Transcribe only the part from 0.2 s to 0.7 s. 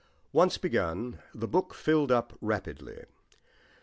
Once